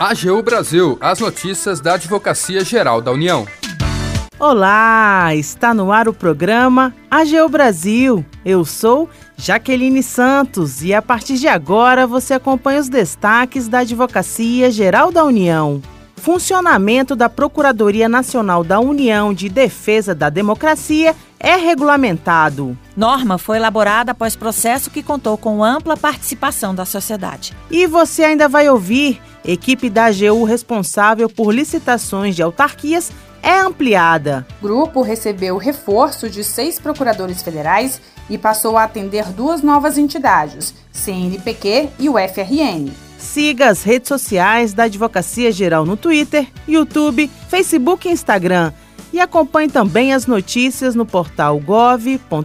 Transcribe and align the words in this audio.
AGU 0.00 0.40
Brasil, 0.44 0.96
as 1.00 1.18
notícias 1.18 1.80
da 1.80 1.94
Advocacia 1.94 2.64
Geral 2.64 3.00
da 3.00 3.10
União. 3.10 3.44
Olá, 4.38 5.34
está 5.34 5.74
no 5.74 5.90
ar 5.90 6.06
o 6.06 6.14
programa 6.14 6.94
AGU 7.10 7.48
Brasil. 7.48 8.24
Eu 8.44 8.64
sou 8.64 9.10
Jaqueline 9.36 10.00
Santos 10.04 10.84
e 10.84 10.94
a 10.94 11.02
partir 11.02 11.34
de 11.34 11.48
agora 11.48 12.06
você 12.06 12.34
acompanha 12.34 12.78
os 12.78 12.88
destaques 12.88 13.66
da 13.66 13.80
Advocacia 13.80 14.70
Geral 14.70 15.10
da 15.10 15.24
União. 15.24 15.82
Funcionamento 16.14 17.16
da 17.16 17.28
Procuradoria 17.28 18.08
Nacional 18.08 18.62
da 18.62 18.78
União 18.78 19.34
de 19.34 19.48
Defesa 19.48 20.14
da 20.14 20.30
Democracia 20.30 21.16
é 21.40 21.56
regulamentado. 21.56 22.78
Norma 22.96 23.36
foi 23.36 23.56
elaborada 23.56 24.12
após 24.12 24.36
processo 24.36 24.90
que 24.90 25.02
contou 25.02 25.36
com 25.36 25.64
ampla 25.64 25.96
participação 25.96 26.72
da 26.72 26.84
sociedade. 26.84 27.52
E 27.68 27.84
você 27.86 28.22
ainda 28.22 28.48
vai 28.48 28.68
ouvir: 28.68 29.20
equipe 29.44 29.88
da 29.88 30.06
AGU 30.06 30.44
responsável 30.44 31.28
por 31.28 31.52
licitações 31.52 32.36
de 32.36 32.42
autarquias 32.42 33.10
é 33.42 33.60
ampliada. 33.60 34.46
Grupo 34.60 35.02
recebeu 35.02 35.56
reforço 35.56 36.28
de 36.28 36.42
seis 36.42 36.78
procuradores 36.78 37.42
federais 37.42 38.00
e 38.28 38.36
passou 38.36 38.76
a 38.76 38.84
atender 38.84 39.26
duas 39.32 39.62
novas 39.62 39.96
entidades, 39.96 40.74
CNPq 40.92 41.88
e 41.98 42.08
o 42.08 42.14
FRN. 42.14 42.90
Siga 43.18 43.68
as 43.68 43.82
redes 43.82 44.08
sociais 44.08 44.72
da 44.72 44.84
Advocacia 44.84 45.50
Geral 45.50 45.84
no 45.84 45.96
Twitter, 45.96 46.46
YouTube, 46.66 47.30
Facebook 47.48 48.06
e 48.08 48.12
Instagram 48.12 48.72
e 49.12 49.20
acompanhe 49.20 49.68
também 49.68 50.12
as 50.12 50.26
notícias 50.26 50.94
no 50.94 51.06
portal 51.06 51.58
gov.br/agu. 51.58 52.38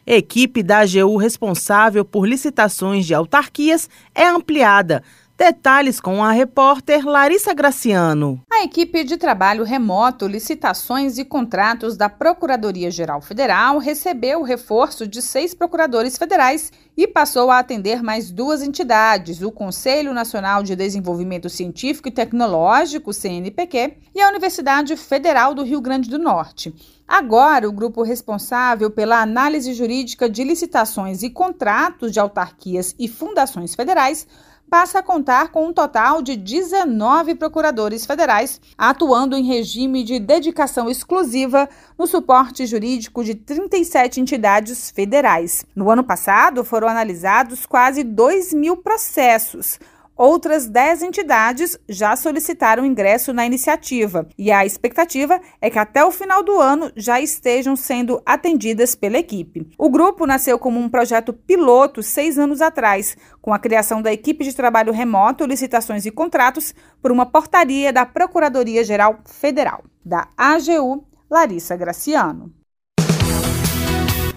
Equipe 0.06 0.62
da 0.62 0.80
AGU 0.80 1.16
responsável 1.16 2.04
por 2.04 2.28
licitações 2.28 3.06
de 3.06 3.14
autarquias 3.14 3.90
é 4.14 4.28
ampliada 4.28 5.02
Detalhes 5.36 6.00
com 6.00 6.24
a 6.24 6.32
repórter 6.32 7.04
Larissa 7.04 7.56
Graciano. 7.56 8.40
A 8.52 8.64
equipe 8.64 9.04
de 9.04 9.18
trabalho 9.18 9.64
remoto, 9.64 10.28
licitações 10.28 11.18
e 11.18 11.26
contratos 11.26 11.98
da 11.98 12.08
Procuradoria-Geral 12.08 13.20
Federal 13.20 13.80
recebeu 13.80 14.42
o 14.42 14.44
reforço 14.44 15.08
de 15.08 15.24
seis 15.24 15.54
procuradores 15.56 16.20
federais 16.20 16.72
e 16.96 17.08
passou 17.08 17.50
a 17.50 17.58
atender 17.58 18.04
mais 18.04 18.30
duas 18.30 18.62
entidades, 18.62 19.42
o 19.42 19.52
Conselho 19.52 20.14
Nacional 20.14 20.62
de 20.62 20.76
Desenvolvimento 20.76 21.50
Científico 21.50 22.08
e 22.08 22.12
Tecnológico, 22.12 23.12
CNPq, 23.12 23.98
e 24.14 24.22
a 24.22 24.30
Universidade 24.30 24.96
Federal 24.96 25.56
do 25.56 25.64
Rio 25.64 25.82
Grande 25.82 26.12
do 26.12 26.20
Norte. 26.20 26.74
Agora, 27.08 27.68
o 27.68 27.72
grupo 27.72 28.04
responsável 28.04 28.92
pela 28.92 29.22
análise 29.22 29.74
jurídica 29.74 30.30
de 30.30 30.44
licitações 30.44 31.24
e 31.24 31.30
contratos 31.32 32.12
de 32.12 32.20
autarquias 32.20 32.96
e 33.00 33.08
fundações 33.08 33.74
federais 33.74 34.28
passa 34.74 34.98
a 34.98 35.04
contar 35.04 35.50
com 35.50 35.68
um 35.68 35.72
total 35.72 36.20
de 36.20 36.36
19 36.36 37.36
procuradores 37.36 38.08
federais, 38.08 38.60
atuando 38.76 39.38
em 39.38 39.44
regime 39.44 40.04
de 40.04 40.18
dedicação 40.18 40.90
exclusiva 40.90 41.70
no 41.96 42.08
suporte 42.08 42.66
jurídico 42.66 43.24
de 43.24 43.36
37 43.36 44.20
entidades 44.20 44.90
federais. 44.90 45.64
No 45.76 45.92
ano 45.92 46.04
passado, 46.04 46.64
foram 46.64 46.88
analisados 46.88 47.68
quase 47.68 48.04
2 48.04 48.52
mil 48.56 48.76
processos, 48.76 49.80
Outras 50.26 50.68
10 50.68 51.04
entidades 51.04 51.78
já 51.90 52.16
solicitaram 52.16 52.86
ingresso 52.86 53.34
na 53.34 53.46
iniciativa 53.46 54.26
e 54.38 54.54
a 54.54 54.66
expectativa 54.66 55.38
é 55.60 55.70
que 55.70 55.78
até 55.78 56.06
o 56.06 56.12
final 56.12 56.42
do 56.42 56.62
ano 56.62 56.90
já 56.96 57.20
estejam 57.20 57.76
sendo 57.76 58.22
atendidas 58.26 58.96
pela 58.96 59.18
equipe. 59.18 59.68
O 59.78 59.90
grupo 59.90 60.26
nasceu 60.26 60.58
como 60.58 60.80
um 60.80 60.88
projeto 60.88 61.34
piloto 61.34 62.02
seis 62.02 62.40
anos 62.40 62.62
atrás, 62.62 63.18
com 63.42 63.54
a 63.54 63.60
criação 63.60 64.02
da 64.02 64.14
equipe 64.14 64.46
de 64.46 64.56
trabalho 64.56 64.94
remoto, 64.94 65.46
licitações 65.46 66.06
e 66.06 66.12
contratos 66.12 66.74
por 67.02 67.12
uma 67.12 67.26
portaria 67.26 67.92
da 67.92 68.06
Procuradoria-Geral 68.06 69.20
Federal. 69.26 69.84
Da 70.06 70.30
AGU, 70.38 71.06
Larissa 71.30 71.76
Graciano. 71.76 72.50